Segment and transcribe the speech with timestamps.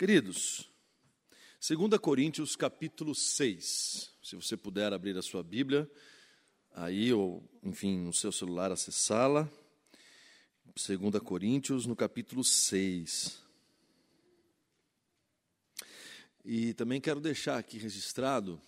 [0.00, 0.66] Queridos,
[1.60, 4.10] 2 Coríntios capítulo 6.
[4.22, 5.86] Se você puder abrir a sua Bíblia,
[6.72, 9.46] aí, ou enfim, no seu celular, acessá-la.
[10.74, 13.42] 2 Coríntios, no capítulo 6.
[16.46, 18.58] E também quero deixar aqui registrado.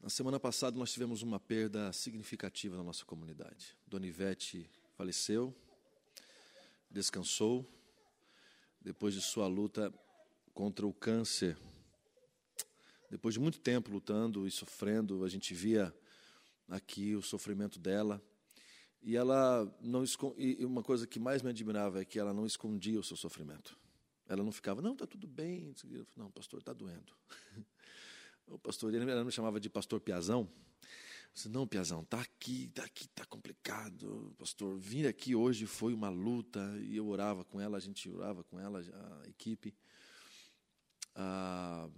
[0.00, 3.76] Na semana passada nós tivemos uma perda significativa na nossa comunidade.
[3.86, 5.54] Dona Ivete faleceu,
[6.90, 7.64] descansou,
[8.86, 9.92] depois de sua luta
[10.54, 11.58] contra o câncer.
[13.10, 15.92] Depois de muito tempo lutando e sofrendo, a gente via
[16.68, 18.22] aqui o sofrimento dela.
[19.02, 20.04] E ela não
[20.38, 23.76] e uma coisa que mais me admirava é que ela não escondia o seu sofrimento.
[24.28, 25.74] Ela não ficava, não, está tudo bem.
[26.16, 27.12] Não, pastor, está doendo.
[28.48, 30.48] O pastor, ele me chamava de pastor Piazão.
[31.36, 34.34] Disse, não, Piazão, está aqui, está aqui, está complicado.
[34.38, 36.58] Pastor, vir aqui hoje foi uma luta.
[36.80, 39.74] E eu orava com ela, a gente orava com ela, a equipe.
[41.14, 41.90] Ah,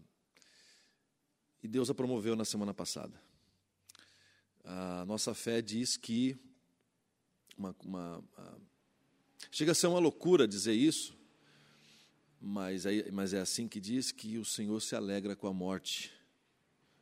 [1.62, 3.23] e Deus a promoveu na semana passada.
[4.65, 6.37] A nossa fé diz que.
[7.57, 8.61] Uma, uma, uma,
[9.53, 11.17] chega a ser uma loucura dizer isso,
[12.41, 16.18] mas é, mas é assim que diz que o Senhor se alegra com a morte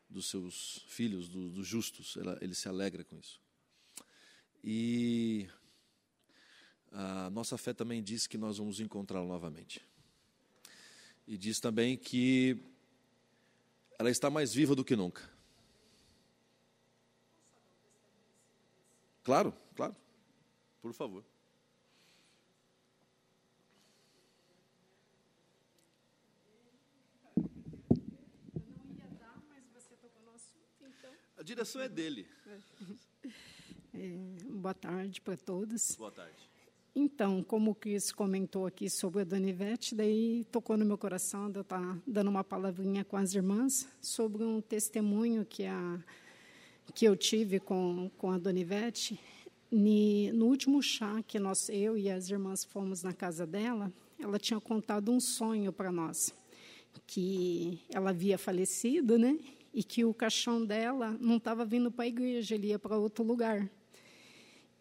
[0.09, 2.17] dos seus filhos, do, dos justos.
[2.41, 3.41] Ele se alegra com isso.
[4.63, 5.49] E
[6.93, 9.81] a nossa fé também diz que nós vamos encontrá-lo novamente.
[11.27, 12.59] E diz também que
[13.99, 15.29] ela está mais viva do que nunca.
[19.23, 19.97] Claro, claro.
[20.81, 21.25] Por favor.
[31.47, 32.27] Direção é dele.
[33.95, 34.11] É,
[34.51, 35.95] boa tarde para todos.
[35.97, 36.51] Boa tarde.
[36.93, 41.49] Então, como o Cris comentou aqui sobre a Dona Ivete, daí tocou no meu coração
[41.49, 46.03] de eu estar tá dando uma palavrinha com as irmãs sobre um testemunho que, a,
[46.93, 49.21] que eu tive com, com a Dona Ivete.
[49.71, 54.61] no último chá que nós, eu e as irmãs fomos na casa dela, ela tinha
[54.61, 56.35] contado um sonho para nós,
[57.07, 59.39] que ela havia falecido, né?
[59.77, 63.23] E que o caixão dela não estava vindo para a igreja, ele ia para outro
[63.23, 63.71] lugar.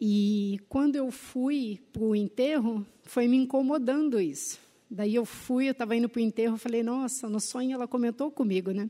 [0.00, 4.58] E quando eu fui para o enterro, foi me incomodando isso.
[4.90, 8.30] Daí eu fui, eu estava indo para o enterro, falei, nossa, no sonho ela comentou
[8.30, 8.88] comigo, né?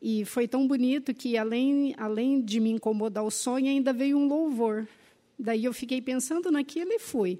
[0.00, 4.26] E foi tão bonito que, além, além de me incomodar o sonho, ainda veio um
[4.26, 4.88] louvor.
[5.38, 7.38] Daí eu fiquei pensando naquilo e fui.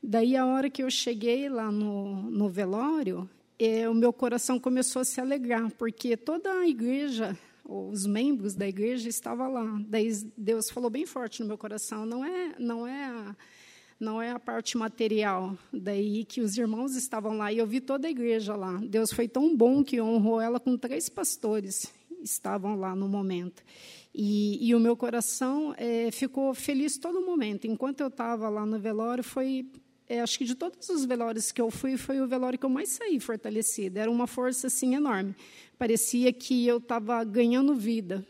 [0.00, 3.28] Daí, a hora que eu cheguei lá no, no velório,
[3.64, 8.66] é, o meu coração começou a se alegrar, porque toda a igreja, os membros da
[8.66, 9.80] igreja estavam lá.
[9.86, 13.36] Daí Deus falou bem forte no meu coração, não é, não é a,
[13.98, 15.56] não é a parte material.
[15.72, 18.80] Daí que os irmãos estavam lá e eu vi toda a igreja lá.
[18.84, 21.92] Deus foi tão bom que honrou ela com três pastores
[22.22, 23.62] estavam lá no momento.
[24.14, 27.66] E, e o meu coração é, ficou feliz todo momento.
[27.66, 29.66] Enquanto eu estava lá no velório, foi
[30.12, 32.70] é, acho que de todos os velórios que eu fui, foi o velório que eu
[32.70, 33.98] mais saí fortalecida.
[33.98, 35.34] Era uma força assim enorme.
[35.78, 38.22] Parecia que eu estava ganhando vida.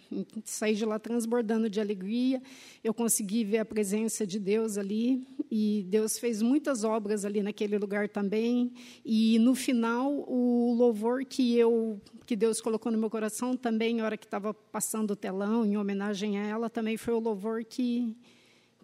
[0.45, 2.41] Saí de lá transbordando de alegria.
[2.85, 7.77] Eu consegui ver a presença de Deus ali e Deus fez muitas obras ali naquele
[7.77, 8.73] lugar também.
[9.05, 14.05] E no final, o louvor que eu que Deus colocou no meu coração também, na
[14.05, 18.17] hora que estava passando o telão em homenagem a ela, também foi o louvor que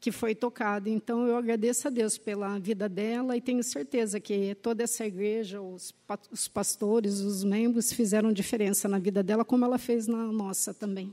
[0.00, 0.88] que foi tocado.
[0.88, 5.60] Então, eu agradeço a Deus pela vida dela e tenho certeza que toda essa igreja,
[5.60, 5.92] os
[6.48, 11.12] pastores, os membros fizeram diferença na vida dela, como ela fez na nossa também.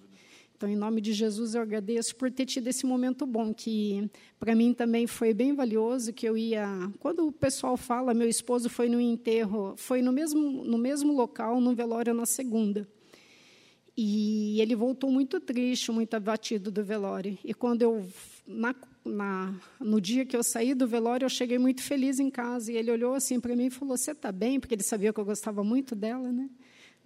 [0.55, 4.09] Então, em nome de Jesus, eu agradeço por ter tido esse momento bom, que
[4.39, 6.65] para mim também foi bem valioso, que eu ia...
[6.99, 11.59] Quando o pessoal fala, meu esposo foi no enterro, foi no mesmo, no mesmo local,
[11.59, 12.87] no velório na segunda.
[13.97, 17.37] E ele voltou muito triste, muito abatido do velório.
[17.43, 18.05] E quando eu
[18.45, 22.71] na, na, no dia que eu saí do velório, eu cheguei muito feliz em casa.
[22.71, 24.59] E ele olhou assim para mim e falou: Você está bem?
[24.59, 26.49] Porque ele sabia que eu gostava muito dela, né?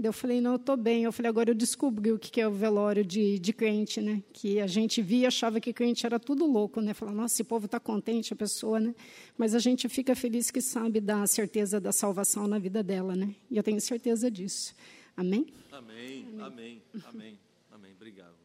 [0.01, 1.03] Eu falei: Não, eu estou bem.
[1.03, 4.23] Eu falei: Agora eu descobri o que é o velório de, de crente, né?
[4.33, 6.93] Que a gente via achava que crente era tudo louco, né?
[6.93, 8.95] Falava: Nossa, esse povo está contente, a pessoa, né?
[9.37, 13.35] Mas a gente fica feliz que sabe da certeza da salvação na vida dela, né?
[13.51, 14.73] E eu tenho certeza disso.
[15.19, 15.53] Amém?
[15.69, 17.39] Amém, amém, amém,
[17.69, 17.91] amém.
[17.91, 18.37] Obrigado.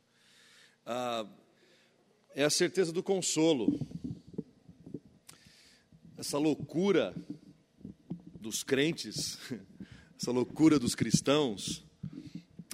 [0.85, 1.25] Ah,
[2.35, 3.79] é a certeza do consolo.
[6.17, 7.15] Essa loucura
[8.41, 9.38] dos crentes,
[10.21, 11.85] essa loucura dos cristãos,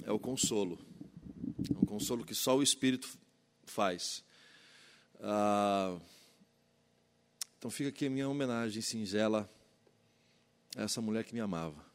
[0.03, 0.79] é o consolo.
[1.69, 3.07] É um consolo que só o Espírito
[3.65, 4.23] faz.
[5.19, 5.95] Ah,
[7.55, 9.47] então fica aqui a minha homenagem singela
[10.75, 11.90] essa mulher que me amava.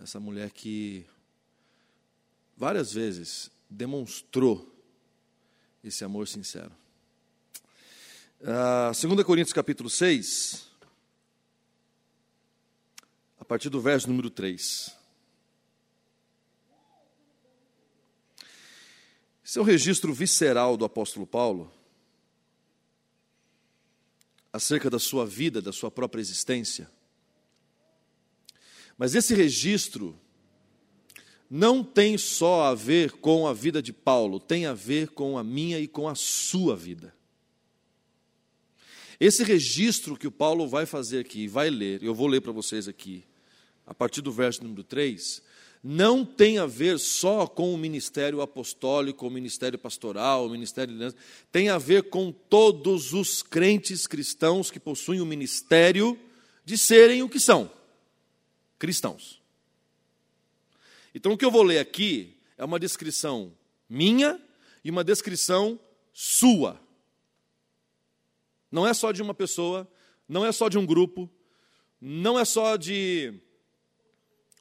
[0.00, 1.04] Essa mulher que
[2.56, 4.72] várias vezes demonstrou
[5.82, 6.72] esse amor sincero.
[8.40, 10.68] Uh, ah, 2 Coríntios capítulo 6,
[13.40, 14.96] a partir do verso número 3.
[19.44, 21.72] Esse é registro visceral do apóstolo Paulo
[24.52, 26.88] acerca da sua vida, da sua própria existência.
[28.98, 30.18] Mas esse registro
[31.48, 35.44] não tem só a ver com a vida de Paulo, tem a ver com a
[35.44, 37.14] minha e com a sua vida.
[39.20, 42.86] Esse registro que o Paulo vai fazer aqui, vai ler, eu vou ler para vocês
[42.86, 43.24] aqui,
[43.86, 45.42] a partir do verso número 3,
[45.82, 51.16] não tem a ver só com o ministério apostólico, o ministério pastoral, o ministério de
[51.50, 56.18] tem a ver com todos os crentes cristãos que possuem o ministério
[56.64, 57.77] de serem o que são
[58.78, 59.42] cristãos.
[61.14, 63.52] Então, o que eu vou ler aqui é uma descrição
[63.88, 64.40] minha
[64.84, 65.78] e uma descrição
[66.12, 66.80] sua.
[68.70, 69.90] Não é só de uma pessoa,
[70.28, 71.30] não é só de um grupo,
[72.00, 73.34] não é só de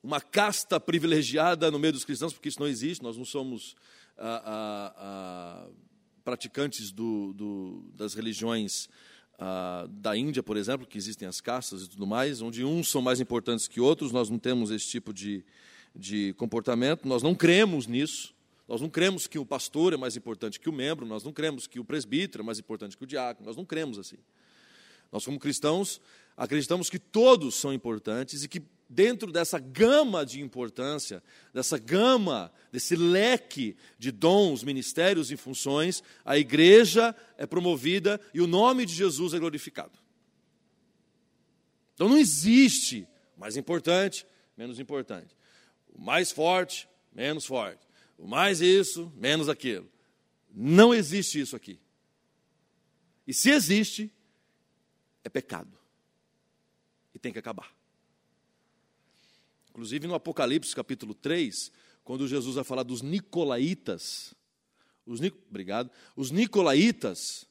[0.02, 3.76] uma casta privilegiada no meio dos cristãos, porque isso não existe, nós não somos
[4.18, 5.68] ah, ah, ah,
[6.24, 8.90] praticantes do, do, das religiões
[9.40, 13.02] ah, da Índia, por exemplo, que existem as castas e tudo mais, onde uns são
[13.02, 15.46] mais importantes que outros, nós não temos esse tipo de,
[15.96, 18.36] de comportamento, nós não cremos nisso.
[18.68, 21.68] Nós não cremos que o pastor é mais importante que o membro, nós não cremos
[21.68, 24.18] que o presbítero é mais importante que o diácono, nós não cremos assim.
[25.10, 26.02] Nós, como cristãos,
[26.36, 31.22] acreditamos que todos são importantes e que dentro dessa gama de importância,
[31.54, 38.48] dessa gama, desse leque de dons, ministérios e funções, a igreja é promovida e o
[38.48, 39.98] nome de Jesus é glorificado.
[41.94, 44.26] Então não existe mais importante,
[44.56, 45.36] menos importante.
[45.90, 47.86] O mais forte, menos forte.
[48.18, 49.90] O mais isso, menos aquilo.
[50.50, 51.80] Não existe isso aqui.
[53.28, 54.12] E se existe,
[55.24, 55.78] é pecado.
[57.14, 57.77] E tem que acabar.
[59.78, 61.72] Inclusive no Apocalipse capítulo 3,
[62.04, 64.34] quando Jesus vai falar dos nicolaítas,
[65.06, 67.48] os, obrigado, os nicolaítas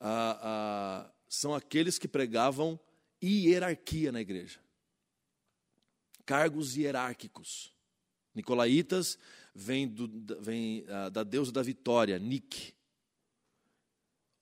[0.00, 2.80] ah, ah, são aqueles que pregavam
[3.22, 4.58] hierarquia na igreja,
[6.24, 7.74] cargos hierárquicos.
[8.34, 9.18] Nicolaítas
[9.54, 12.72] vem, do, vem ah, da deusa da vitória, Nick.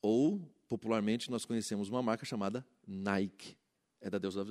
[0.00, 3.56] Ou, popularmente, nós conhecemos uma marca chamada Nike
[4.02, 4.44] é da deusa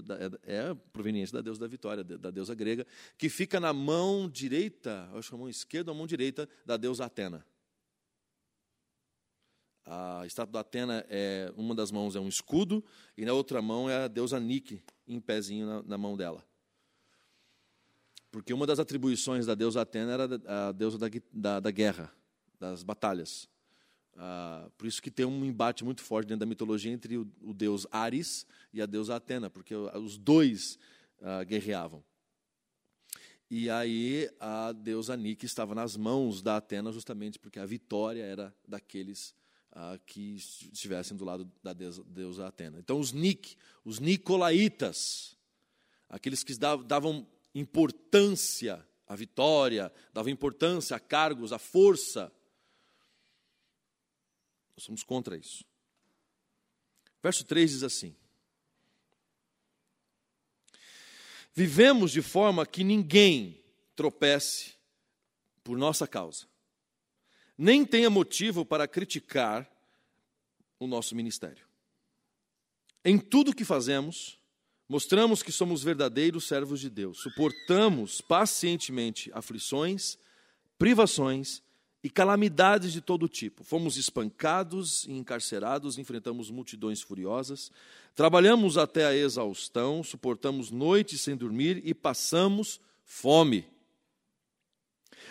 [0.45, 2.87] é, é proveniente da deusa da vitória, da deusa grega,
[3.17, 6.77] que fica na mão direita, acho que a mão esquerda ou a mão direita da
[6.77, 7.45] deusa Atena.
[9.85, 12.83] A estátua da Atena é uma das mãos é um escudo
[13.17, 16.45] e na outra mão é a deusa Nike em pezinho na, na mão dela.
[18.31, 22.09] Porque uma das atribuições da deusa Atena era a deusa da, da, da guerra,
[22.57, 23.49] das batalhas.
[24.23, 27.55] Ah, por isso que tem um embate muito forte dentro da mitologia entre o, o
[27.55, 30.77] deus Ares e a deusa Atena, porque os dois
[31.23, 32.03] ah, guerreavam.
[33.49, 38.55] E aí a deusa Nike estava nas mãos da Atena justamente porque a vitória era
[38.67, 39.33] daqueles
[39.71, 42.77] ah, que estivessem do lado da deusa, deusa Atena.
[42.77, 45.35] Então os Nik, os Nicolaitas,
[46.07, 47.25] aqueles que davam
[47.55, 52.31] importância à vitória, davam importância a cargos, à força,
[54.75, 55.63] nós somos contra isso.
[57.21, 58.15] Verso 3 diz assim:
[61.53, 63.63] Vivemos de forma que ninguém
[63.95, 64.73] tropece
[65.63, 66.47] por nossa causa,
[67.57, 69.69] nem tenha motivo para criticar
[70.79, 71.67] o nosso ministério.
[73.03, 74.39] Em tudo que fazemos,
[74.87, 80.17] mostramos que somos verdadeiros servos de Deus, suportamos pacientemente aflições,
[80.77, 81.61] privações
[82.03, 83.63] e calamidades de todo tipo.
[83.63, 87.71] Fomos espancados e encarcerados, enfrentamos multidões furiosas,
[88.15, 93.65] trabalhamos até a exaustão, suportamos noites sem dormir e passamos fome.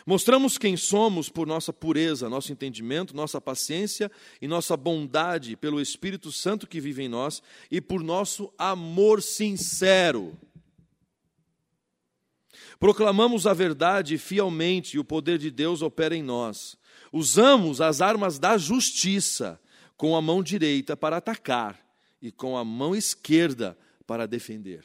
[0.07, 4.11] Mostramos quem somos por nossa pureza, nosso entendimento, nossa paciência
[4.41, 10.39] e nossa bondade, pelo Espírito Santo que vive em nós e por nosso amor sincero
[12.81, 16.79] Proclamamos a verdade fielmente e o poder de Deus opera em nós.
[17.13, 19.61] Usamos as armas da justiça
[19.99, 21.79] com a mão direita para atacar
[22.23, 24.83] e com a mão esquerda para defender.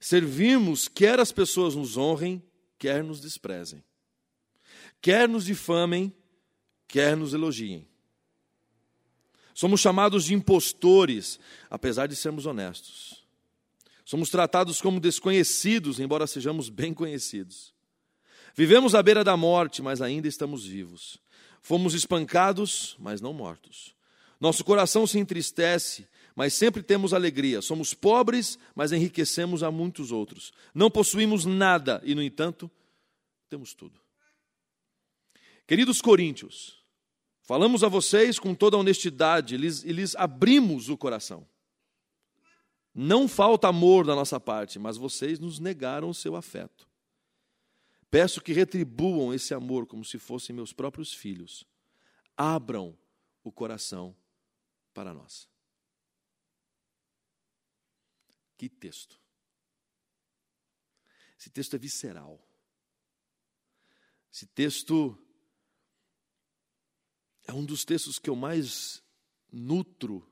[0.00, 2.42] Servimos quer as pessoas nos honrem,
[2.76, 3.84] quer nos desprezem.
[5.00, 6.12] Quer nos difamem,
[6.88, 7.86] quer nos elogiem.
[9.54, 11.38] Somos chamados de impostores,
[11.70, 13.15] apesar de sermos honestos.
[14.06, 17.74] Somos tratados como desconhecidos, embora sejamos bem conhecidos.
[18.54, 21.18] Vivemos à beira da morte, mas ainda estamos vivos.
[21.60, 23.96] Fomos espancados, mas não mortos.
[24.40, 27.60] Nosso coração se entristece, mas sempre temos alegria.
[27.60, 30.52] Somos pobres, mas enriquecemos a muitos outros.
[30.72, 32.70] Não possuímos nada e, no entanto,
[33.48, 34.00] temos tudo.
[35.66, 36.80] Queridos coríntios,
[37.42, 41.44] falamos a vocês com toda honestidade e lhes, e lhes abrimos o coração.
[42.98, 46.88] Não falta amor da nossa parte, mas vocês nos negaram o seu afeto.
[48.10, 51.66] Peço que retribuam esse amor como se fossem meus próprios filhos.
[52.34, 52.96] Abram
[53.44, 54.16] o coração
[54.94, 55.46] para nós.
[58.56, 59.20] Que texto.
[61.38, 62.40] Esse texto é visceral.
[64.32, 65.18] Esse texto
[67.46, 69.02] é um dos textos que eu mais
[69.52, 70.26] nutro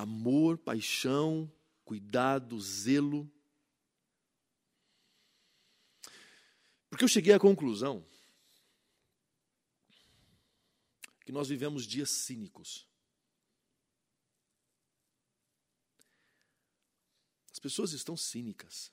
[0.00, 1.52] amor, paixão,
[1.84, 3.30] cuidado, zelo.
[6.88, 8.06] Porque eu cheguei à conclusão
[11.24, 12.88] que nós vivemos dias cínicos.
[17.52, 18.90] As pessoas estão cínicas.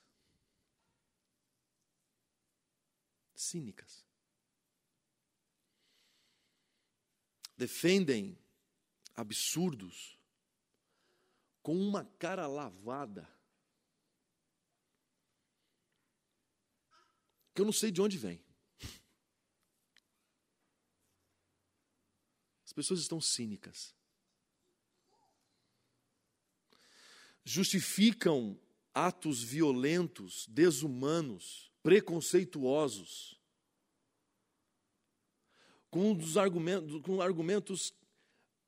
[3.34, 4.04] Cínicas.
[7.56, 8.38] Defendem
[9.16, 10.17] absurdos
[11.68, 13.28] com uma cara lavada.
[17.54, 18.42] Que eu não sei de onde vem.
[22.64, 23.94] As pessoas estão cínicas.
[27.44, 28.58] Justificam
[28.94, 33.38] atos violentos, desumanos, preconceituosos,
[35.90, 37.92] com, dos argumentos, com argumentos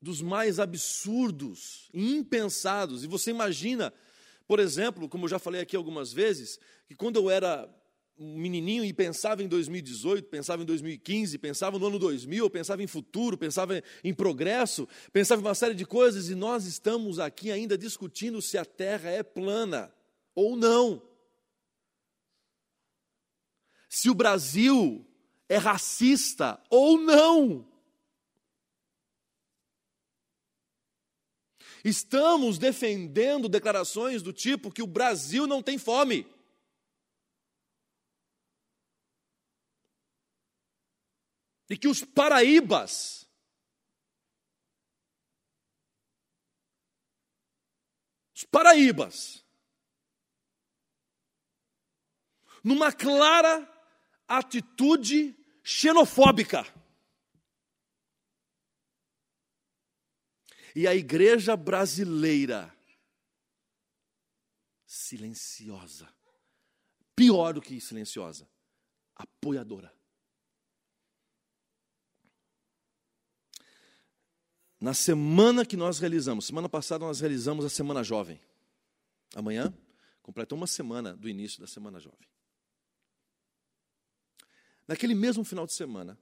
[0.01, 3.03] dos mais absurdos e impensados.
[3.03, 3.93] E você imagina,
[4.47, 7.69] por exemplo, como eu já falei aqui algumas vezes, que quando eu era
[8.17, 12.87] um menininho e pensava em 2018, pensava em 2015, pensava no ano 2000, pensava em
[12.87, 17.77] futuro, pensava em progresso, pensava em uma série de coisas e nós estamos aqui ainda
[17.77, 19.93] discutindo se a Terra é plana
[20.35, 21.01] ou não.
[23.89, 25.05] Se o Brasil
[25.49, 27.70] é racista ou não.
[31.83, 36.27] Estamos defendendo declarações do tipo que o Brasil não tem fome.
[41.69, 43.27] E que os paraíbas
[48.35, 49.45] os paraíbas
[52.63, 53.67] numa clara
[54.27, 56.65] atitude xenofóbica
[60.75, 62.73] E a igreja brasileira,
[64.85, 66.07] silenciosa.
[67.15, 68.47] Pior do que silenciosa,
[69.15, 69.93] apoiadora.
[74.79, 78.41] Na semana que nós realizamos, semana passada nós realizamos a Semana Jovem.
[79.35, 79.71] Amanhã
[80.23, 82.27] completa uma semana do início da Semana Jovem.
[84.87, 86.17] Naquele mesmo final de semana,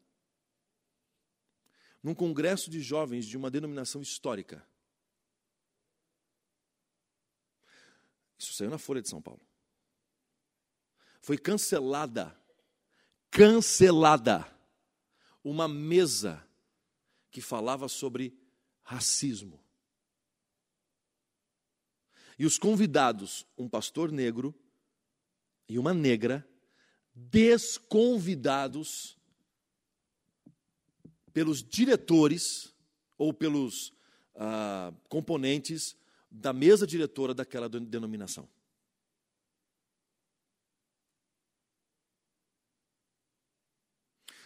[2.01, 4.65] num congresso de jovens de uma denominação histórica.
[8.37, 9.41] Isso saiu na Folha de São Paulo.
[11.21, 12.33] Foi cancelada,
[13.29, 14.49] cancelada,
[15.43, 16.41] uma mesa
[17.29, 18.39] que falava sobre
[18.81, 19.61] racismo.
[22.37, 24.55] E os convidados, um pastor negro
[25.67, 26.47] e uma negra,
[27.13, 29.18] desconvidados
[31.33, 32.73] pelos diretores
[33.17, 33.93] ou pelos
[34.35, 35.97] ah, componentes
[36.31, 38.47] da mesa diretora daquela denominação.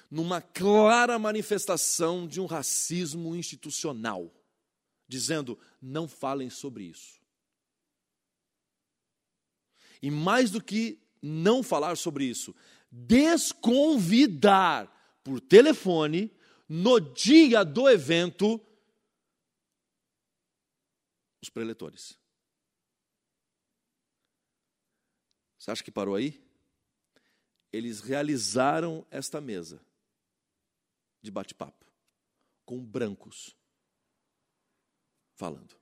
[0.10, 4.32] Numa clara manifestação de um racismo institucional,
[5.08, 7.22] dizendo: não falem sobre isso.
[10.02, 12.56] E mais do que não falar sobre isso,
[12.92, 14.92] desconvidar
[15.24, 16.32] por telefone
[16.76, 18.60] no dia do evento,
[21.40, 22.18] os preletores.
[25.60, 26.44] Você acha que parou aí?
[27.72, 29.86] Eles realizaram esta mesa
[31.22, 31.86] de bate-papo
[32.66, 33.56] com brancos
[35.36, 35.80] falando.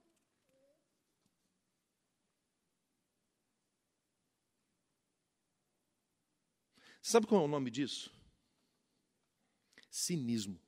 [7.01, 8.13] Sabe qual é o nome disso?
[9.89, 10.60] Cinismo.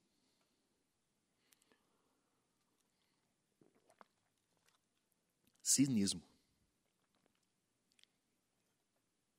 [5.63, 6.21] Cinismo.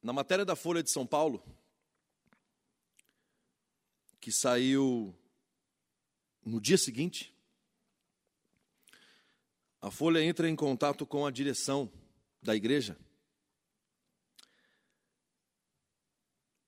[0.02, 1.44] Na matéria da Folha de São Paulo,
[4.20, 5.14] que saiu
[6.44, 7.34] no dia seguinte,
[9.82, 11.92] a Folha entra em contato com a direção
[12.42, 12.98] da igreja.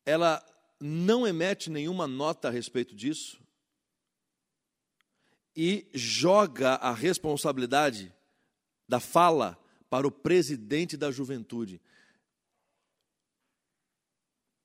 [0.04, 0.44] Ela
[0.78, 3.40] não emete nenhuma nota a respeito disso
[5.56, 8.14] e joga a responsabilidade
[8.88, 11.80] da fala para o presidente da juventude,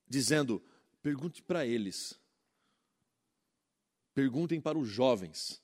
[0.07, 0.61] dizendo:
[1.01, 2.19] pergunte para eles,
[4.13, 5.61] perguntem para os jovens,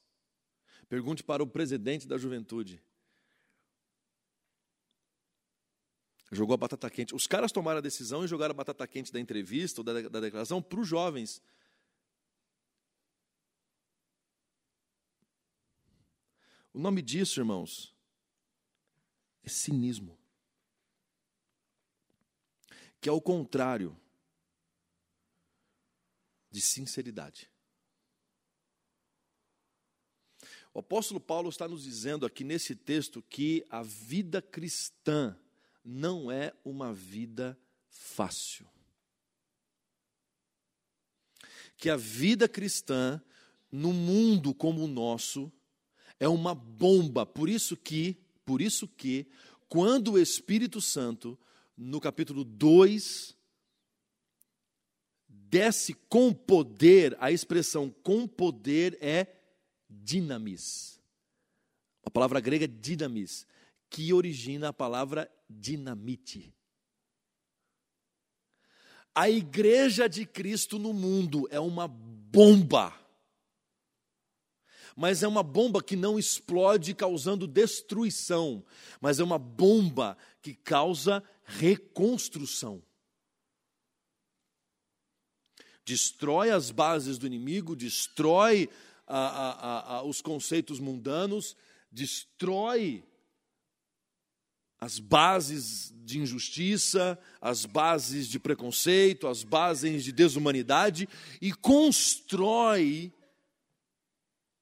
[0.90, 2.82] pergunte para o presidente da juventude.
[6.30, 7.16] Jogou a batata quente.
[7.16, 10.20] Os caras tomaram a decisão e jogaram a batata quente da entrevista ou da, da
[10.20, 11.42] declaração para os jovens.
[16.74, 17.97] O nome disso, irmãos,
[19.48, 20.20] é cinismo.
[23.00, 23.98] Que é o contrário
[26.52, 27.50] de sinceridade.
[30.74, 35.36] O apóstolo Paulo está nos dizendo aqui nesse texto que a vida cristã
[35.84, 37.58] não é uma vida
[37.90, 38.68] fácil.
[41.78, 43.22] Que a vida cristã,
[43.72, 45.52] no mundo como o nosso,
[46.20, 47.26] é uma bomba.
[47.26, 49.28] Por isso que, por isso que,
[49.68, 51.38] quando o Espírito Santo,
[51.76, 53.36] no capítulo 2,
[55.28, 59.28] desce com poder, a expressão com poder é
[59.90, 60.98] dinamis.
[62.02, 63.46] A palavra grega é dinamis,
[63.90, 66.56] que origina a palavra dinamite.
[69.14, 72.98] A igreja de Cristo no mundo é uma bomba.
[74.98, 78.66] Mas é uma bomba que não explode causando destruição,
[79.00, 82.82] mas é uma bomba que causa reconstrução.
[85.86, 88.68] Destrói as bases do inimigo, destrói
[89.06, 91.56] a, a, a, os conceitos mundanos,
[91.92, 93.04] destrói
[94.80, 101.08] as bases de injustiça, as bases de preconceito, as bases de desumanidade
[101.40, 103.14] e constrói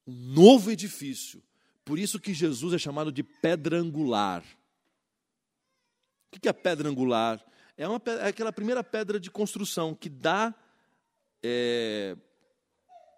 [0.05, 1.41] um novo edifício.
[1.83, 4.43] Por isso que Jesus é chamado de pedra angular.
[6.35, 7.43] O que é pedra angular?
[7.77, 10.53] É, uma, é aquela primeira pedra de construção que dá
[11.43, 12.17] é,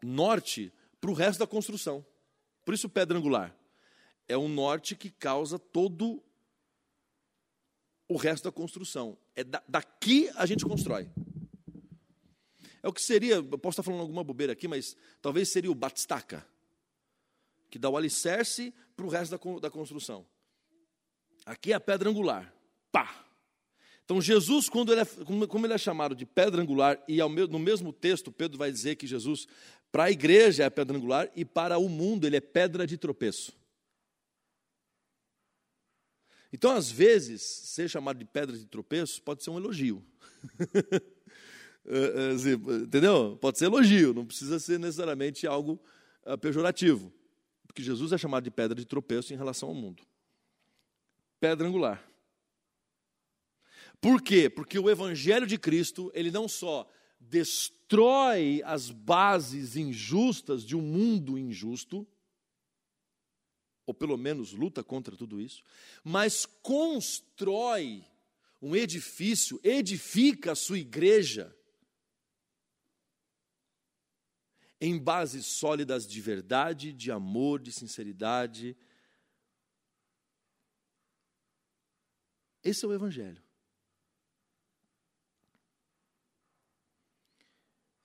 [0.03, 2.05] norte para o resto da construção.
[2.65, 3.55] Por isso pedra angular.
[4.27, 6.21] É um norte que causa todo
[8.09, 9.17] o resto da construção.
[9.35, 11.09] É da, daqui a gente constrói.
[12.81, 15.75] É o que seria, eu posso estar falando alguma bobeira aqui, mas talvez seria o
[15.75, 16.45] batistaca,
[17.69, 20.25] que dá o alicerce para o resto da, da construção.
[21.45, 22.53] Aqui é a pedra angular.
[22.91, 23.25] Pá!
[24.03, 25.05] Então, Jesus, quando ele é,
[25.47, 29.05] como ele é chamado de pedra angular, e no mesmo texto, Pedro vai dizer que
[29.05, 29.47] Jesus,
[29.91, 33.51] para a igreja, é pedra angular, e para o mundo, ele é pedra de tropeço.
[36.53, 40.03] Então, às vezes, ser chamado de pedra de tropeço pode ser um elogio.
[41.89, 42.51] É, assim,
[42.83, 43.37] entendeu?
[43.39, 45.81] Pode ser elogio, não precisa ser necessariamente algo
[46.25, 47.13] uh, pejorativo.
[47.77, 50.01] Porque Jesus é chamado de pedra de tropeço em relação ao mundo.
[51.39, 52.03] Pedra angular.
[54.01, 54.49] Por quê?
[54.49, 61.37] Porque o evangelho de Cristo, ele não só destrói as bases injustas de um mundo
[61.37, 62.07] injusto,
[63.85, 65.61] ou pelo menos luta contra tudo isso,
[66.03, 68.03] mas constrói
[68.59, 71.55] um edifício, edifica a sua igreja
[74.79, 78.77] em bases sólidas de verdade, de amor, de sinceridade.
[82.63, 83.41] Esse é o Evangelho.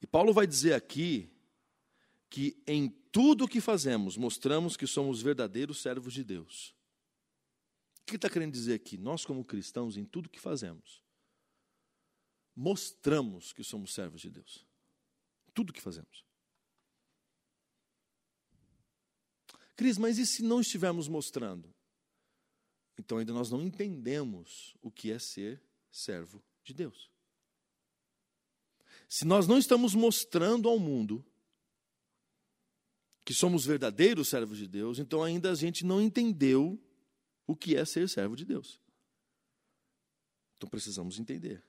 [0.00, 1.30] E Paulo vai dizer aqui
[2.28, 6.74] que em tudo o que fazemos mostramos que somos verdadeiros servos de Deus.
[8.00, 8.96] O que está querendo dizer aqui?
[8.96, 11.02] Nós, como cristãos, em tudo que fazemos,
[12.56, 14.66] mostramos que somos servos de Deus.
[15.54, 16.24] Tudo que fazemos.
[19.82, 21.74] Cris, mas e se não estivermos mostrando?
[22.96, 27.10] Então ainda nós não entendemos o que é ser servo de Deus.
[29.08, 31.26] Se nós não estamos mostrando ao mundo
[33.24, 36.80] que somos verdadeiros servos de Deus, então ainda a gente não entendeu
[37.44, 38.80] o que é ser servo de Deus.
[40.56, 41.60] Então precisamos entender.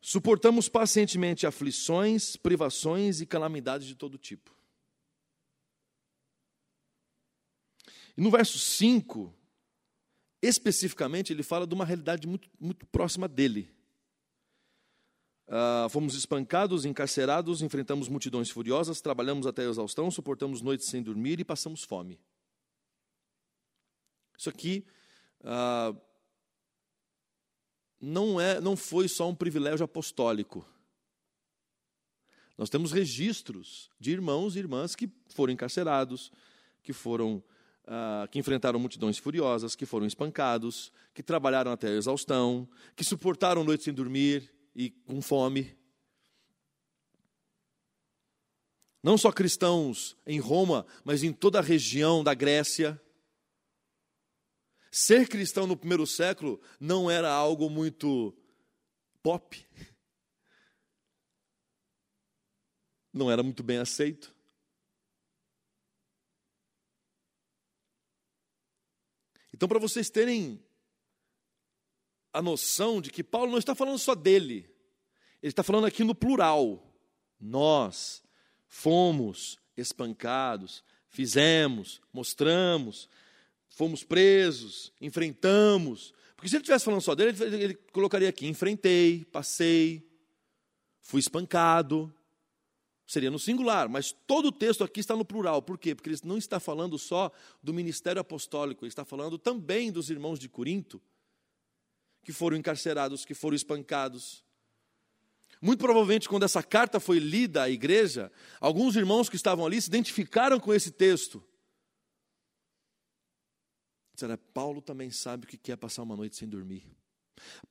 [0.00, 4.61] Suportamos pacientemente aflições, privações e calamidades de todo tipo.
[8.16, 9.34] E no verso 5,
[10.40, 13.70] especificamente, ele fala de uma realidade muito, muito próxima dele.
[15.46, 21.40] Uh, fomos espancados, encarcerados, enfrentamos multidões furiosas, trabalhamos até a exaustão, suportamos noites sem dormir
[21.40, 22.18] e passamos fome.
[24.38, 24.86] Isso aqui
[25.40, 25.98] uh,
[28.00, 30.66] não, é, não foi só um privilégio apostólico.
[32.56, 36.32] Nós temos registros de irmãos e irmãs que foram encarcerados,
[36.82, 37.42] que foram
[37.84, 43.64] Uh, que enfrentaram multidões furiosas, que foram espancados, que trabalharam até a exaustão, que suportaram
[43.64, 45.76] noites sem dormir e com fome.
[49.02, 53.00] Não só cristãos em Roma, mas em toda a região da Grécia.
[54.90, 58.32] Ser cristão no primeiro século não era algo muito
[59.22, 59.66] pop.
[63.12, 64.31] Não era muito bem aceito.
[69.62, 70.60] Então, para vocês terem
[72.32, 74.68] a noção de que Paulo não está falando só dele,
[75.40, 76.92] ele está falando aqui no plural.
[77.40, 78.24] Nós
[78.66, 83.08] fomos espancados, fizemos, mostramos,
[83.68, 86.12] fomos presos, enfrentamos.
[86.34, 90.04] Porque se ele estivesse falando só dele, ele, ele colocaria aqui: enfrentei, passei,
[91.00, 92.12] fui espancado.
[93.12, 95.60] Seria no singular, mas todo o texto aqui está no plural.
[95.60, 95.94] Por quê?
[95.94, 97.30] Porque ele não está falando só
[97.62, 100.98] do ministério apostólico, ele está falando também dos irmãos de Corinto,
[102.24, 104.42] que foram encarcerados, que foram espancados.
[105.60, 109.88] Muito provavelmente, quando essa carta foi lida à igreja, alguns irmãos que estavam ali se
[109.88, 111.44] identificaram com esse texto.
[114.14, 116.90] Disseram, Paulo também sabe o que é passar uma noite sem dormir.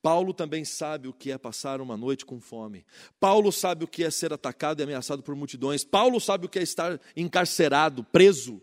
[0.00, 2.84] Paulo também sabe o que é passar uma noite com fome.
[3.20, 5.84] Paulo sabe o que é ser atacado e ameaçado por multidões.
[5.84, 8.60] Paulo sabe o que é estar encarcerado, preso.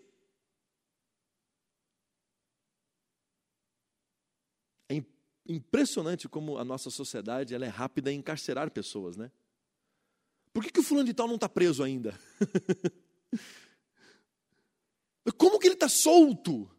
[4.89, 5.01] É
[5.47, 9.31] impressionante como a nossa sociedade ela é rápida em encarcerar pessoas, né?
[10.51, 12.19] Por que, que o fulano de tal não está preso ainda?
[15.37, 16.69] como que ele está solto?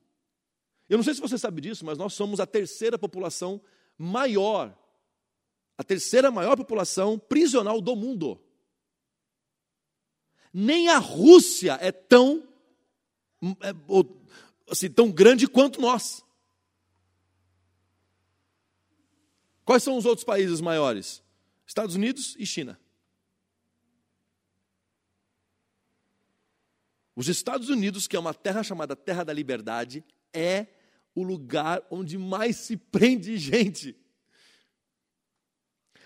[0.88, 3.62] Eu não sei se você sabe disso, mas nós somos a terceira população
[4.02, 4.74] maior,
[5.76, 8.42] a terceira maior população prisional do mundo.
[10.50, 12.48] Nem a Rússia é tão,
[13.42, 13.74] é,
[14.70, 16.24] assim, tão grande quanto nós.
[19.66, 21.22] Quais são os outros países maiores?
[21.66, 22.80] Estados Unidos e China.
[27.14, 30.66] Os Estados Unidos, que é uma terra chamada Terra da Liberdade, é
[31.14, 33.96] o lugar onde mais se prende gente.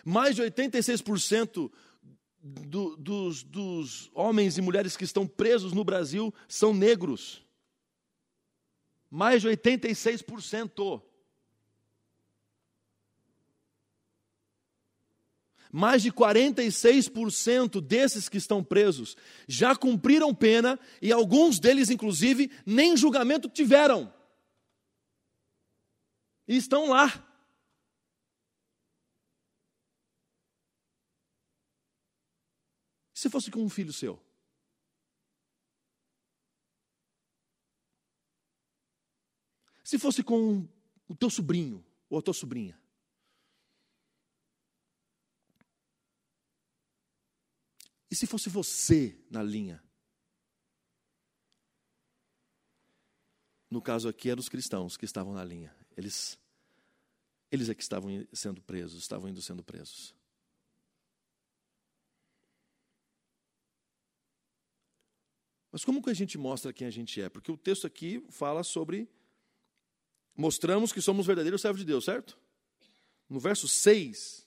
[0.04, 1.70] Mais de 86%
[2.42, 7.44] do, dos, dos homens e mulheres que estão presos no Brasil são negros.
[9.10, 11.02] Mais de 86%.
[15.76, 19.16] mais de 46% desses que estão presos
[19.48, 24.12] já cumpriram pena e alguns deles, inclusive, nem julgamento tiveram
[26.46, 27.08] e estão lá.
[33.12, 34.22] Se fosse com um filho seu?
[39.82, 40.68] Se fosse com
[41.08, 42.78] o teu sobrinho ou a tua sobrinha?
[48.10, 49.82] E se fosse você na linha?
[53.74, 55.74] No caso aqui eram os cristãos que estavam na linha.
[55.96, 56.38] Eles,
[57.50, 60.14] eles é que estavam sendo presos, estavam indo sendo presos.
[65.72, 67.28] Mas como que a gente mostra quem a gente é?
[67.28, 69.08] Porque o texto aqui fala sobre
[70.36, 72.38] mostramos que somos verdadeiros servos de Deus, certo?
[73.28, 74.46] No verso 6,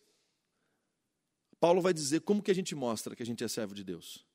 [1.59, 4.25] Paulo vai dizer como que a gente mostra que a gente é servo de Deus.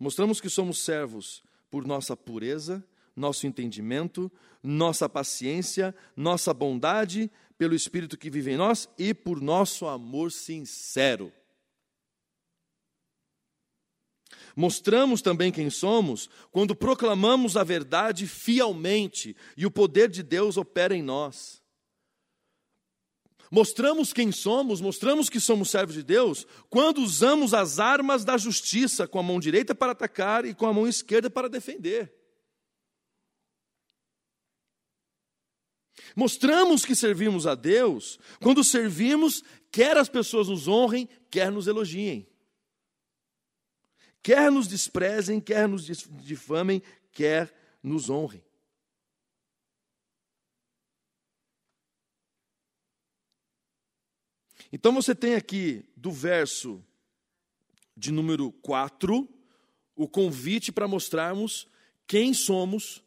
[0.00, 4.30] Mostramos que somos servos por nossa pureza, nosso entendimento,
[4.62, 11.32] nossa paciência, nossa bondade, pelo Espírito que vive em nós e por nosso amor sincero.
[14.56, 20.94] Mostramos também quem somos quando proclamamos a verdade fielmente e o poder de Deus opera
[20.94, 21.60] em nós.
[23.50, 29.08] Mostramos quem somos, mostramos que somos servos de Deus, quando usamos as armas da justiça
[29.08, 32.19] com a mão direita para atacar e com a mão esquerda para defender.
[36.14, 42.26] Mostramos que servimos a Deus quando servimos, quer as pessoas nos honrem, quer nos elogiem.
[44.22, 46.82] Quer nos desprezem, quer nos difamem,
[47.12, 48.44] quer nos honrem.
[54.72, 56.84] Então você tem aqui do verso
[57.96, 59.28] de número 4
[59.96, 61.66] o convite para mostrarmos
[62.06, 63.02] quem somos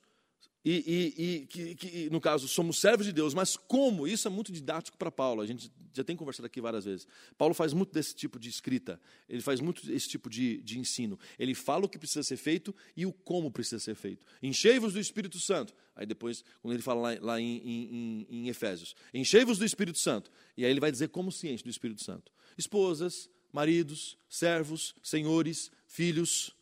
[0.65, 4.07] e, e, e que, que, no caso, somos servos de Deus, mas como?
[4.07, 7.05] Isso é muito didático para Paulo, a gente já tem conversado aqui várias vezes.
[7.37, 11.19] Paulo faz muito desse tipo de escrita, ele faz muito esse tipo de, de ensino.
[11.37, 14.25] Ele fala o que precisa ser feito e o como precisa ser feito.
[14.41, 15.73] Enchei-vos do Espírito Santo.
[15.95, 20.31] Aí depois, quando ele fala lá, lá em, em, em Efésios, enchei-vos do Espírito Santo.
[20.55, 22.31] E aí ele vai dizer como se enche do Espírito Santo.
[22.57, 26.55] Esposas, maridos, servos, senhores, filhos,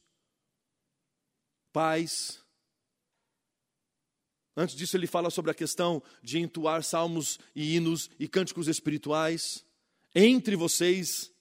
[1.72, 2.41] pais,
[4.62, 9.66] Antes disso, ele fala sobre a questão de entoar salmos e hinos e cânticos espirituais
[10.14, 11.32] entre vocês.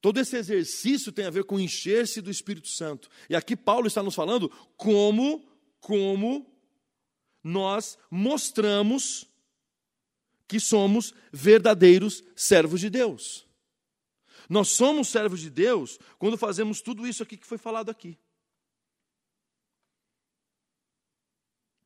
[0.00, 3.08] Todo esse exercício tem a ver com encher-se do Espírito Santo.
[3.28, 5.44] E aqui Paulo está nos falando como,
[5.80, 6.46] como
[7.42, 9.26] nós mostramos
[10.46, 13.44] que somos verdadeiros servos de Deus.
[14.48, 18.16] Nós somos servos de Deus quando fazemos tudo isso aqui que foi falado aqui.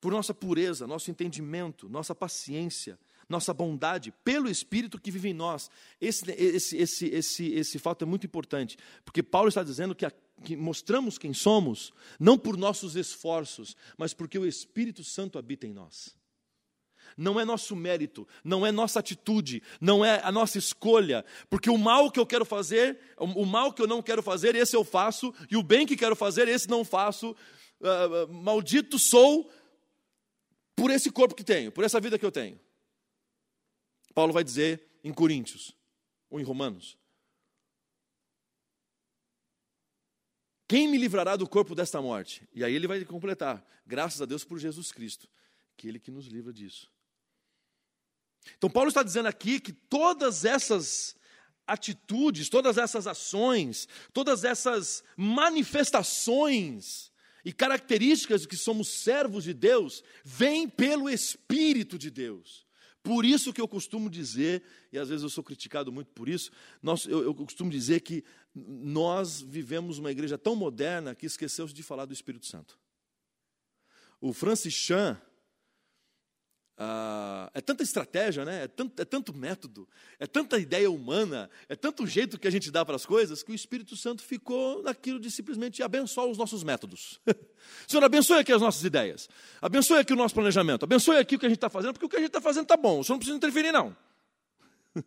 [0.06, 2.96] Por nossa pureza, nosso entendimento, nossa paciência,
[3.28, 5.68] nossa bondade, pelo Espírito que vive em nós.
[6.00, 10.12] Esse, esse, esse, esse, esse fato é muito importante, porque Paulo está dizendo que, a,
[10.44, 15.72] que mostramos quem somos, não por nossos esforços, mas porque o Espírito Santo habita em
[15.72, 16.14] nós.
[17.16, 21.76] Não é nosso mérito, não é nossa atitude, não é a nossa escolha, porque o
[21.76, 25.34] mal que eu quero fazer, o mal que eu não quero fazer, esse eu faço,
[25.50, 27.34] e o bem que quero fazer, esse não faço.
[27.80, 29.50] Uh, maldito sou
[30.76, 32.60] por esse corpo que tenho, por essa vida que eu tenho.
[34.14, 35.74] Paulo vai dizer em Coríntios
[36.30, 36.96] ou em Romanos:
[40.68, 42.46] Quem me livrará do corpo desta morte?
[42.52, 45.28] E aí ele vai completar: graças a Deus por Jesus Cristo,
[45.76, 46.90] que ele que nos livra disso.
[48.56, 51.16] Então Paulo está dizendo aqui que todas essas
[51.66, 57.10] atitudes, todas essas ações, todas essas manifestações
[57.46, 62.66] e características de que somos servos de Deus vêm pelo Espírito de Deus.
[63.04, 66.50] Por isso que eu costumo dizer, e às vezes eu sou criticado muito por isso,
[66.82, 71.84] nós, eu, eu costumo dizer que nós vivemos uma igreja tão moderna que esqueceu de
[71.84, 72.76] falar do Espírito Santo.
[74.20, 75.16] O Francis Chan,
[76.76, 77.25] ah,
[77.56, 78.64] é tanta estratégia, né?
[78.64, 79.88] é, tanto, é tanto método,
[80.18, 83.50] é tanta ideia humana, é tanto jeito que a gente dá para as coisas, que
[83.50, 87.18] o Espírito Santo ficou naquilo de simplesmente abençoar os nossos métodos.
[87.88, 89.26] Senhor, abençoe aqui as nossas ideias,
[89.58, 92.10] abençoe aqui o nosso planejamento, abençoe aqui o que a gente está fazendo, porque o
[92.10, 93.96] que a gente está fazendo está bom, o Senhor não precisa interferir, não.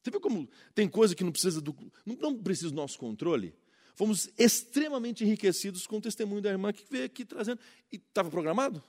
[0.00, 1.74] Você viu como tem coisa que não precisa do,
[2.06, 3.52] não precisa do nosso controle?
[3.96, 7.58] Fomos extremamente enriquecidos com o testemunho da irmã que veio aqui trazendo.
[7.92, 8.80] E estava programado?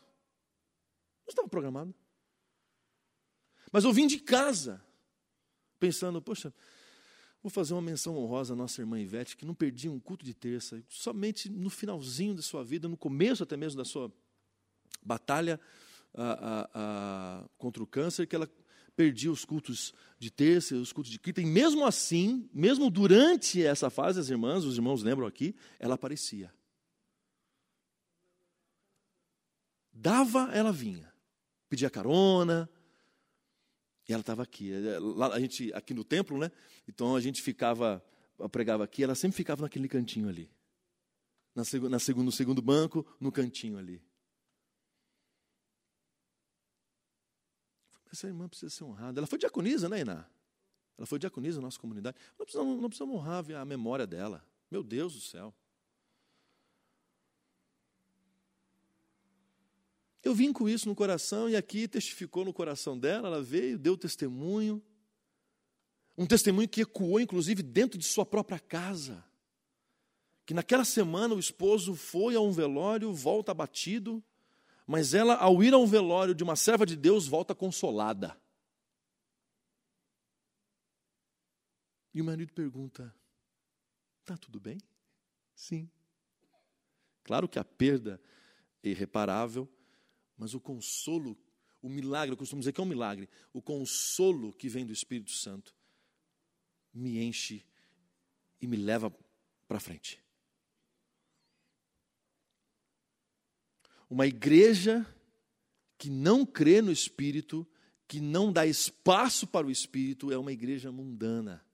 [1.26, 1.94] Não estava programado.
[3.72, 4.82] Mas eu vim de casa,
[5.80, 6.54] pensando, poxa,
[7.42, 10.34] vou fazer uma menção honrosa à nossa irmã Ivete, que não perdia um culto de
[10.34, 14.12] terça, somente no finalzinho da sua vida, no começo até mesmo da sua
[15.04, 15.60] batalha
[16.14, 18.50] a, a, a, contra o câncer, que ela
[18.96, 23.90] perdia os cultos de terça, os cultos de quinta, e mesmo assim, mesmo durante essa
[23.90, 26.54] fase, as irmãs, os irmãos lembram aqui, ela aparecia.
[29.92, 31.15] Dava, ela vinha
[31.76, 32.70] pedia carona.
[34.08, 34.72] E ela estava aqui.
[34.72, 36.50] É, lá, a gente, aqui no templo, né?
[36.88, 38.04] Então a gente ficava,
[38.52, 40.50] pregava aqui, ela sempre ficava naquele cantinho ali.
[41.54, 44.02] Na, na no segundo banco, no cantinho ali.
[48.12, 49.20] Essa irmã precisa ser honrada.
[49.20, 50.26] Ela foi diaconisa, né, Iná?
[50.98, 52.16] Ela foi diaconisa na nossa comunidade.
[52.40, 54.46] Não precisamos, não precisamos honrar a memória dela.
[54.72, 55.54] Meu Deus do céu.
[60.26, 63.96] Eu vim com isso no coração e aqui testificou no coração dela, ela veio, deu
[63.96, 64.84] testemunho.
[66.18, 69.24] Um testemunho que ecoou, inclusive, dentro de sua própria casa.
[70.44, 74.24] Que naquela semana o esposo foi a um velório, volta abatido,
[74.88, 78.36] mas ela, ao ir a um velório de uma serva de Deus, volta consolada.
[82.12, 83.14] E o marido pergunta:
[84.22, 84.80] Está tudo bem?
[85.54, 85.88] Sim.
[87.24, 88.20] Claro que a perda
[88.82, 89.70] é irreparável,
[90.38, 91.38] mas o consolo,
[91.82, 95.32] o milagre, eu costumo dizer que é um milagre, o consolo que vem do Espírito
[95.32, 95.76] Santo
[96.94, 97.66] me enche
[98.62, 99.14] e me leva
[99.68, 100.24] para frente.
[104.10, 105.06] Uma igreja
[105.98, 107.68] que não crê no Espírito,
[108.08, 111.66] que não dá espaço para o Espírito, é uma igreja mundana.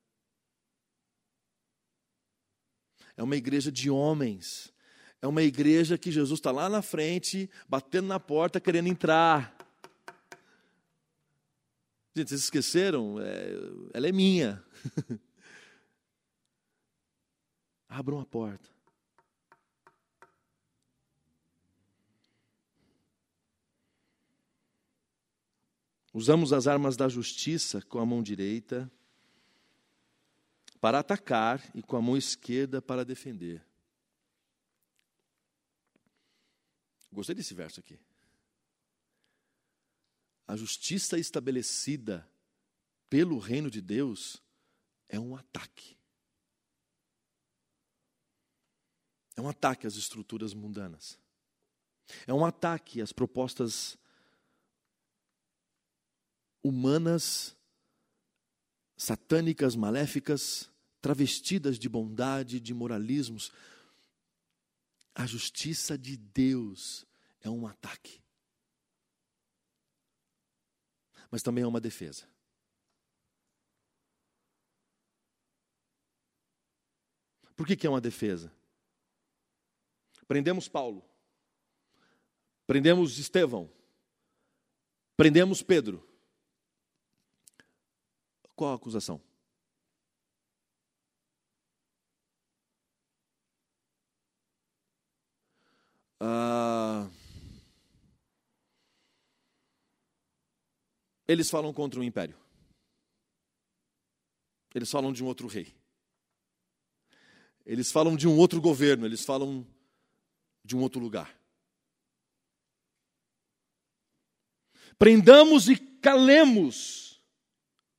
[3.17, 4.71] É uma igreja de homens
[5.22, 9.56] é uma igreja que Jesus está lá na frente, batendo na porta, querendo entrar.
[12.16, 13.22] Gente, vocês esqueceram?
[13.22, 13.54] É,
[13.94, 14.64] ela é minha.
[17.88, 18.68] Abram a porta.
[26.14, 28.92] Usamos as armas da justiça com a mão direita
[30.82, 33.64] para atacar e com a mão esquerda para defender.
[37.12, 38.00] Gostei desse verso aqui.
[40.47, 42.28] A justiça estabelecida
[43.10, 44.41] pelo reino de Deus
[45.10, 45.97] é um ataque.
[49.36, 51.19] É um ataque às estruturas mundanas.
[52.28, 53.97] É um ataque às propostas
[56.63, 57.56] humanas,
[58.95, 60.69] satânicas, maléficas,
[61.02, 63.52] travestidas de bondade, de moralismos.
[65.13, 67.06] A justiça de Deus
[67.41, 68.21] é um ataque.
[71.30, 72.28] Mas também é uma defesa.
[77.56, 78.52] Por que, que é uma defesa?
[80.28, 81.06] Prendemos Paulo,
[82.65, 83.69] prendemos Estevão,
[85.15, 86.08] prendemos Pedro.
[88.56, 89.21] Qual a acusação?
[96.24, 97.10] Ah,
[101.28, 102.38] eles falam contra o império.
[104.76, 105.76] Eles falam de um outro rei.
[107.66, 109.04] Eles falam de um outro governo.
[109.04, 109.68] Eles falam
[110.64, 111.36] de um outro lugar.
[115.00, 117.20] Prendamos e calemos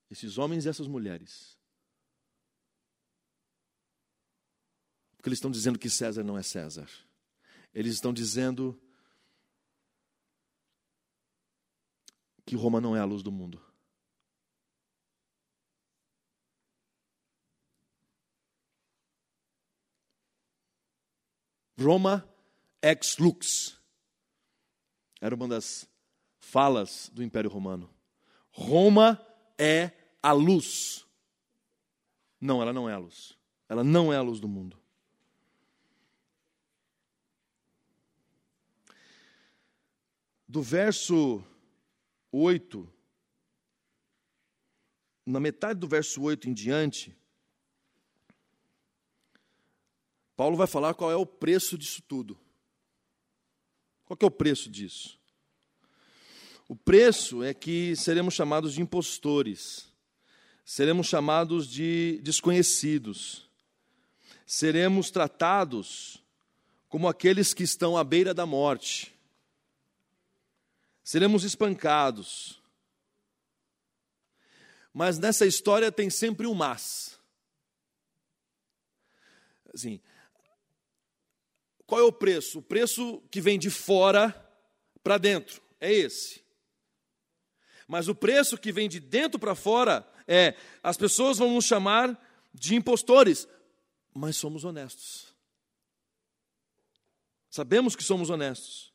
[0.08, 1.58] esses homens e essas mulheres.
[5.16, 6.88] Porque eles estão dizendo que César não é César.
[7.74, 8.78] Eles estão dizendo
[12.44, 13.60] que Roma não é a luz do mundo.
[21.78, 22.28] Roma
[22.82, 23.78] ex lux.
[25.20, 25.88] Era uma das
[26.38, 27.88] falas do Império Romano.
[28.50, 29.24] Roma
[29.58, 31.06] é a luz.
[32.40, 33.38] Não, ela não é a luz.
[33.68, 34.81] Ela não é a luz do mundo.
[40.52, 41.42] Do verso
[42.30, 42.86] 8,
[45.24, 47.16] na metade do verso 8 em diante,
[50.36, 52.38] Paulo vai falar qual é o preço disso tudo.
[54.04, 55.18] Qual é o preço disso?
[56.68, 59.88] O preço é que seremos chamados de impostores,
[60.66, 63.48] seremos chamados de desconhecidos,
[64.44, 66.22] seremos tratados
[66.90, 69.11] como aqueles que estão à beira da morte,
[71.02, 72.60] seremos espancados.
[74.92, 77.18] Mas nessa história tem sempre um mas.
[79.72, 80.00] Assim,
[81.86, 82.58] qual é o preço?
[82.58, 84.34] O preço que vem de fora
[85.02, 86.42] para dentro é esse.
[87.88, 92.18] Mas o preço que vem de dentro para fora é: as pessoas vão nos chamar
[92.54, 93.48] de impostores,
[94.14, 95.34] mas somos honestos.
[97.50, 98.91] Sabemos que somos honestos.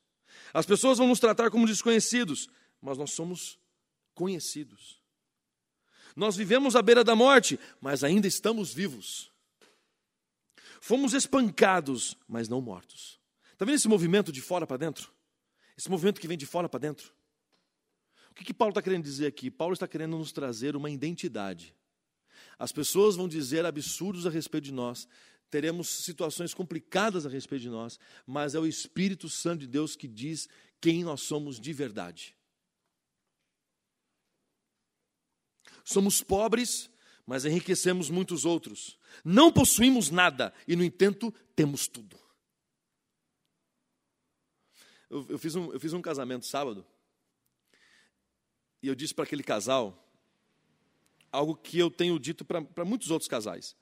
[0.57, 2.49] As pessoas vão nos tratar como desconhecidos,
[2.81, 3.59] mas nós somos
[4.15, 4.99] conhecidos.
[6.15, 9.31] Nós vivemos à beira da morte, mas ainda estamos vivos.
[10.81, 13.19] Fomos espancados, mas não mortos.
[13.53, 15.13] Está vendo esse movimento de fora para dentro?
[15.77, 17.13] Esse movimento que vem de fora para dentro?
[18.31, 19.51] O que, que Paulo está querendo dizer aqui?
[19.51, 21.75] Paulo está querendo nos trazer uma identidade.
[22.57, 25.07] As pessoas vão dizer absurdos a respeito de nós,
[25.49, 30.07] teremos situações complicadas a respeito de nós, mas é o Espírito Santo de Deus que
[30.07, 30.47] diz
[30.79, 32.35] quem nós somos de verdade.
[35.83, 36.89] Somos pobres,
[37.25, 38.97] mas enriquecemos muitos outros.
[39.23, 42.17] Não possuímos nada e, no entanto, temos tudo.
[45.09, 46.85] Eu, eu, fiz, um, eu fiz um casamento sábado
[48.83, 50.03] e eu disse para aquele casal
[51.31, 53.75] algo que eu tenho dito para muitos outros casais.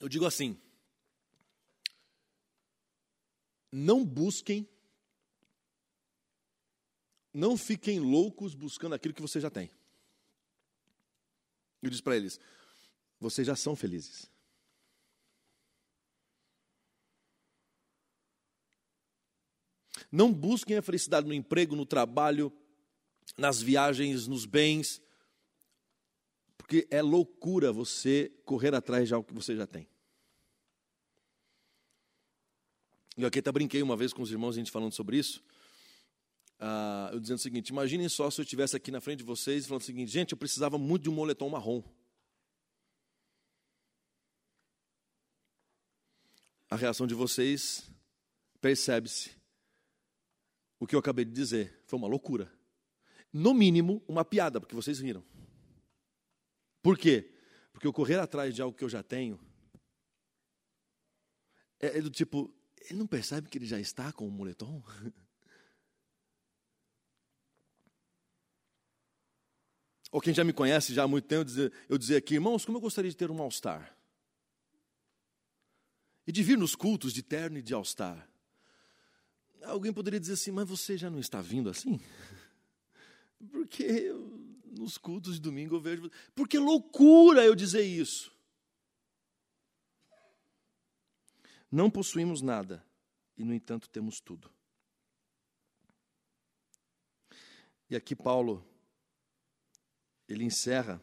[0.00, 0.58] Eu digo assim:
[3.70, 4.66] não busquem,
[7.32, 9.70] não fiquem loucos buscando aquilo que você já tem.
[11.82, 12.40] Eu disse para eles:
[13.20, 14.30] vocês já são felizes.
[20.10, 22.52] Não busquem a felicidade no emprego, no trabalho,
[23.36, 25.00] nas viagens, nos bens,
[26.70, 29.88] porque é loucura você correr atrás de algo que você já tem.
[33.18, 35.42] Eu aqui até brinquei uma vez com os irmãos, a gente falando sobre isso.
[36.60, 39.66] Uh, eu dizendo o seguinte: imaginem só se eu estivesse aqui na frente de vocês
[39.66, 41.82] falando o seguinte, gente, eu precisava muito de um moletom marrom.
[46.70, 47.90] A reação de vocês
[48.60, 49.32] percebe-se.
[50.78, 52.48] O que eu acabei de dizer foi uma loucura.
[53.32, 55.24] No mínimo, uma piada, porque vocês riram.
[56.82, 57.32] Por quê?
[57.72, 59.38] Porque eu correr atrás de algo que eu já tenho
[61.80, 62.54] é, é do tipo,
[62.88, 64.82] ele não percebe que ele já está com o moletom?
[70.12, 71.48] Ou quem já me conhece já há muito tempo,
[71.88, 73.96] eu dizer aqui, irmãos, como eu gostaria de ter um All-Star.
[76.26, 78.28] E de vir nos cultos de terno e de All-Star.
[79.62, 82.00] Alguém poderia dizer assim, mas você já não está vindo assim?
[83.52, 86.10] Porque eu, nos cultos de domingo eu vejo.
[86.34, 88.32] Porque loucura eu dizer isso.
[91.70, 92.84] Não possuímos nada
[93.36, 94.50] e, no entanto, temos tudo.
[97.88, 98.64] E aqui Paulo,
[100.28, 101.00] ele encerra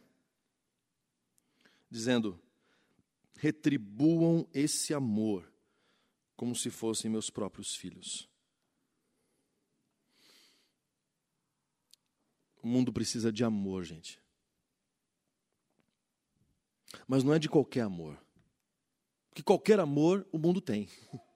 [1.89, 2.39] dizendo:
[3.35, 5.51] retribuam esse amor
[6.35, 8.29] como se fossem meus próprios filhos.
[12.61, 14.19] O mundo precisa de amor, gente.
[17.07, 18.19] Mas não é de qualquer amor.
[19.29, 20.89] Porque qualquer amor o mundo tem.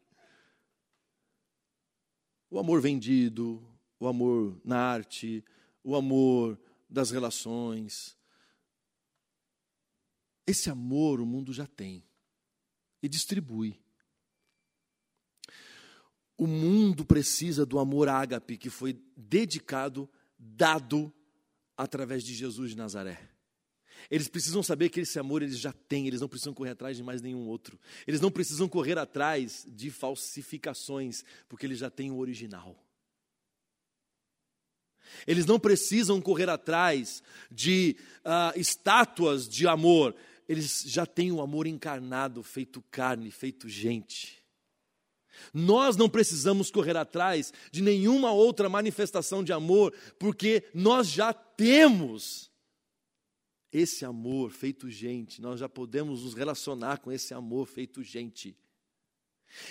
[2.53, 3.65] O amor vendido,
[3.97, 5.41] o amor na arte,
[5.81, 6.59] o amor
[6.89, 8.17] das relações.
[10.45, 12.03] Esse amor o mundo já tem
[13.01, 13.79] e distribui.
[16.37, 20.09] O mundo precisa do amor ágape que foi dedicado,
[20.41, 21.13] dado
[21.77, 23.29] através de Jesus de Nazaré.
[24.09, 27.03] Eles precisam saber que esse amor eles já têm, eles não precisam correr atrás de
[27.03, 27.79] mais nenhum outro.
[28.07, 32.75] Eles não precisam correr atrás de falsificações, porque eles já têm o original.
[35.27, 37.21] Eles não precisam correr atrás
[37.51, 40.15] de uh, estátuas de amor,
[40.47, 44.40] eles já têm o amor encarnado, feito carne, feito gente.
[45.53, 52.51] Nós não precisamos correr atrás de nenhuma outra manifestação de amor, porque nós já temos
[53.71, 58.55] esse amor feito gente, nós já podemos nos relacionar com esse amor feito gente.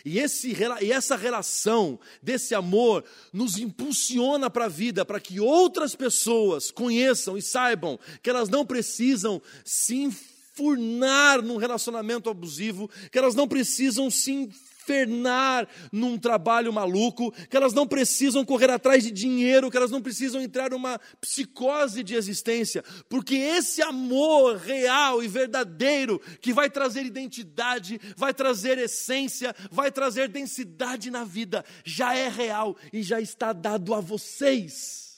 [0.04, 5.94] E, esse, e essa relação desse amor nos impulsiona para a vida, para que outras
[5.94, 13.34] pessoas conheçam e saibam que elas não precisam se enfurnar num relacionamento abusivo, que elas
[13.34, 14.50] não precisam se
[14.90, 20.02] infernar num trabalho maluco, que elas não precisam correr atrás de dinheiro, que elas não
[20.02, 27.04] precisam entrar numa psicose de existência, porque esse amor real e verdadeiro que vai trazer
[27.04, 33.52] identidade, vai trazer essência, vai trazer densidade na vida, já é real e já está
[33.52, 35.09] dado a vocês.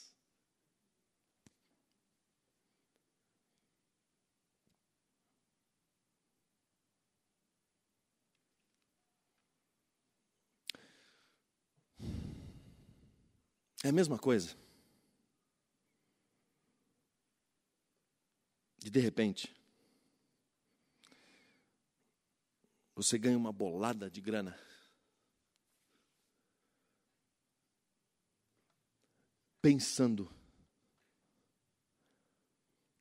[13.83, 14.55] É a mesma coisa.
[18.85, 19.53] E de repente,
[22.95, 24.57] você ganha uma bolada de grana.
[29.61, 30.33] Pensando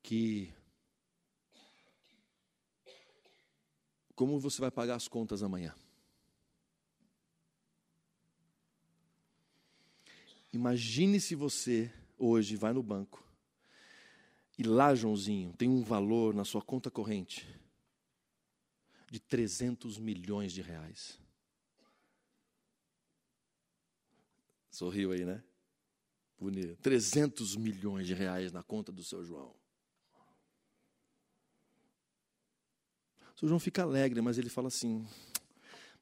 [0.03, 0.53] que
[4.17, 5.75] como você vai pagar as contas amanhã?
[10.53, 13.23] Imagine se você hoje vai no banco
[14.59, 17.49] e lá, Joãozinho, tem um valor na sua conta corrente
[19.11, 21.19] de 300 milhões de reais.
[24.71, 25.43] Sorriu aí, né?
[26.39, 26.81] Bonito.
[26.83, 29.55] 300 milhões de reais na conta do seu João.
[33.35, 35.07] O seu João fica alegre, mas ele fala assim: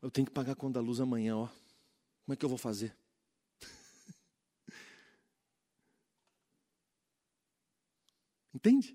[0.02, 1.46] Eu tenho que pagar a conta da luz amanhã, ó.
[1.46, 2.96] Como é que eu vou fazer?
[8.60, 8.94] Entende?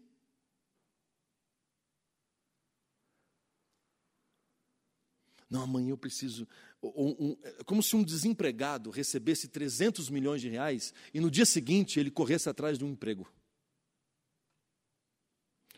[5.50, 6.48] Não, amanhã eu preciso.
[6.84, 11.48] Um, um, é como se um desempregado recebesse 300 milhões de reais e no dia
[11.48, 13.28] seguinte ele corresse atrás de um emprego.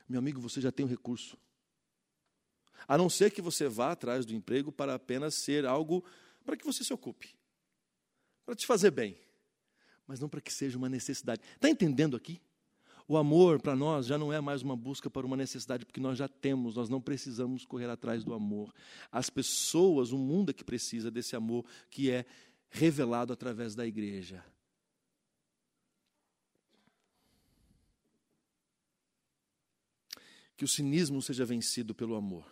[0.07, 1.37] Meu amigo, você já tem o recurso.
[2.85, 6.03] A não ser que você vá atrás do emprego para apenas ser algo
[6.43, 7.35] para que você se ocupe,
[8.45, 9.17] para te fazer bem,
[10.05, 11.41] mas não para que seja uma necessidade.
[11.55, 12.41] Está entendendo aqui?
[13.07, 16.17] O amor para nós já não é mais uma busca para uma necessidade, porque nós
[16.17, 18.73] já temos, nós não precisamos correr atrás do amor.
[19.09, 22.25] As pessoas, o mundo é que precisa desse amor que é
[22.69, 24.43] revelado através da igreja.
[30.57, 32.45] Que o cinismo seja vencido pelo amor.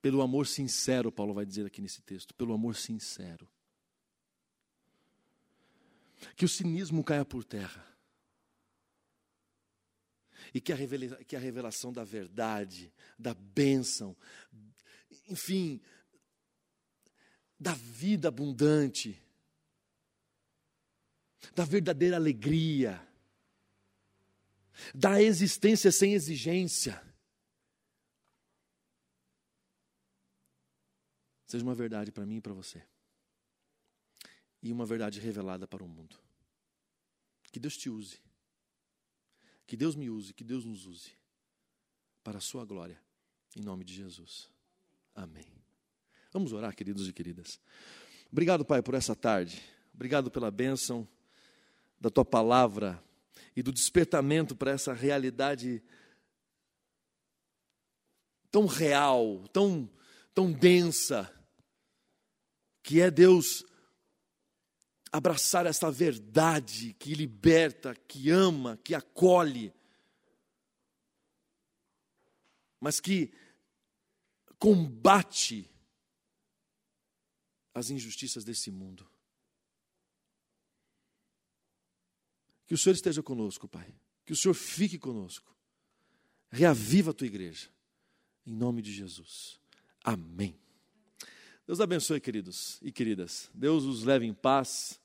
[0.00, 3.48] Pelo amor sincero, Paulo vai dizer aqui nesse texto, pelo amor sincero.
[6.36, 7.90] Que o cinismo caia por terra
[10.52, 14.16] e que a, revelação, que a revelação da verdade, da bênção,
[15.28, 15.80] enfim,
[17.58, 19.20] da vida abundante,
[21.54, 23.06] da verdadeira alegria,
[24.94, 27.00] da existência sem exigência,
[31.46, 32.82] seja uma verdade para mim e para você,
[34.62, 36.16] e uma verdade revelada para o mundo.
[37.52, 38.20] Que Deus te use.
[39.70, 41.12] Que Deus me use, que Deus nos use
[42.24, 43.00] para a sua glória,
[43.54, 44.50] em nome de Jesus.
[45.14, 45.46] Amém.
[46.32, 47.60] Vamos orar, queridos e queridas.
[48.32, 49.62] Obrigado, Pai, por essa tarde.
[49.94, 51.06] Obrigado pela bênção
[52.00, 53.00] da tua palavra
[53.54, 55.80] e do despertamento para essa realidade
[58.50, 59.88] tão real, tão,
[60.34, 61.32] tão densa,
[62.82, 63.64] que é Deus
[65.12, 69.72] abraçar essa verdade que liberta, que ama, que acolhe,
[72.80, 73.32] mas que
[74.58, 75.68] combate
[77.74, 79.08] as injustiças desse mundo.
[82.66, 83.92] Que o Senhor esteja conosco, Pai.
[84.24, 85.56] Que o Senhor fique conosco.
[86.50, 87.68] Reaviva a tua igreja.
[88.46, 89.58] Em nome de Jesus.
[90.04, 90.58] Amém.
[91.66, 93.50] Deus abençoe, queridos e queridas.
[93.52, 94.99] Deus os leve em paz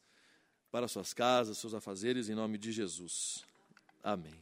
[0.75, 3.45] para suas casas, seus afazeres, em nome de Jesus.
[4.03, 4.35] Amém.